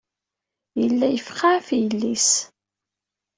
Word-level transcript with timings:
Yella 0.81 1.07
yefqeɛ 1.09 1.51
ɣef 1.55 1.67
yelli-s. 1.79 2.29